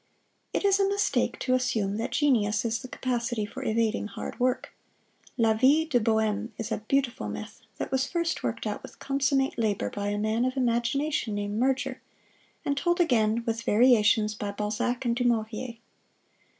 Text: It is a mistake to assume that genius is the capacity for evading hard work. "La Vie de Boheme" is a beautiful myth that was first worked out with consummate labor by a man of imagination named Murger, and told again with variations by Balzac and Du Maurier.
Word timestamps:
It 0.51 0.65
is 0.65 0.79
a 0.79 0.87
mistake 0.89 1.37
to 1.41 1.53
assume 1.53 1.97
that 1.97 2.09
genius 2.11 2.65
is 2.65 2.81
the 2.81 2.87
capacity 2.87 3.45
for 3.45 3.63
evading 3.63 4.07
hard 4.07 4.39
work. 4.39 4.73
"La 5.37 5.53
Vie 5.53 5.85
de 5.87 5.99
Boheme" 5.99 6.51
is 6.57 6.71
a 6.71 6.79
beautiful 6.87 7.29
myth 7.29 7.61
that 7.77 7.91
was 7.91 8.07
first 8.07 8.41
worked 8.41 8.65
out 8.65 8.81
with 8.81 8.97
consummate 8.97 9.59
labor 9.59 9.91
by 9.91 10.07
a 10.07 10.17
man 10.17 10.43
of 10.43 10.57
imagination 10.57 11.35
named 11.35 11.59
Murger, 11.59 12.01
and 12.65 12.75
told 12.75 12.99
again 12.99 13.43
with 13.45 13.61
variations 13.61 14.33
by 14.33 14.49
Balzac 14.49 15.05
and 15.05 15.15
Du 15.15 15.23
Maurier. 15.23 15.75